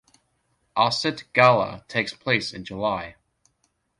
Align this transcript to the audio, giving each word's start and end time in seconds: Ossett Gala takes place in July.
Ossett 0.75 1.31
Gala 1.31 1.85
takes 1.87 2.11
place 2.15 2.53
in 2.53 2.65
July. 2.65 3.17